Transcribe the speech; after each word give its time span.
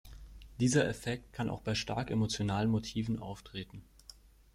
Dieser 0.59 0.87
Effekt 0.89 1.31
kann 1.31 1.47
auch 1.47 1.61
bei 1.61 1.75
stark 1.75 2.09
emotionalen 2.09 2.71
Motiven 2.71 3.19
auftreten. 3.19 3.83